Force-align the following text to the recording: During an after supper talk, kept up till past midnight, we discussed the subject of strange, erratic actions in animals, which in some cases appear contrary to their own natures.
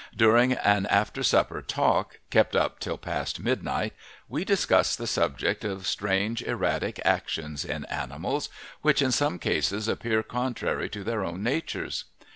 During 0.17 0.53
an 0.53 0.87
after 0.87 1.21
supper 1.21 1.61
talk, 1.61 2.21
kept 2.31 2.55
up 2.55 2.79
till 2.79 2.97
past 2.97 3.39
midnight, 3.39 3.93
we 4.27 4.43
discussed 4.43 4.97
the 4.97 5.05
subject 5.05 5.63
of 5.63 5.85
strange, 5.85 6.41
erratic 6.41 6.99
actions 7.05 7.63
in 7.63 7.85
animals, 7.85 8.49
which 8.81 9.03
in 9.03 9.11
some 9.11 9.37
cases 9.37 9.87
appear 9.87 10.23
contrary 10.23 10.89
to 10.89 11.03
their 11.03 11.23
own 11.23 11.43
natures. 11.43 12.05